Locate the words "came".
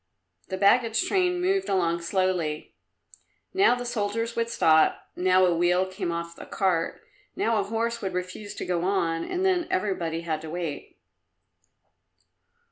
5.85-6.11